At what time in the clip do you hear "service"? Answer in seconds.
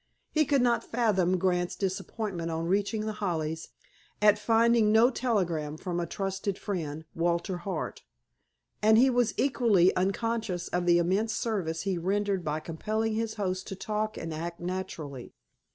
11.35-11.83